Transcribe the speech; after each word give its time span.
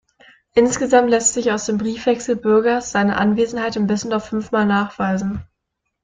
Insgesamt 0.55 1.11
lässt 1.11 1.35
sich 1.35 1.51
aus 1.51 1.67
dem 1.67 1.77
Briefwechsel 1.77 2.35
Bürgers 2.35 2.91
seine 2.91 3.17
Anwesenheit 3.17 3.75
in 3.75 3.85
Bissendorf 3.85 4.29
fünfmal 4.29 4.65
nachweisen. 4.65 5.45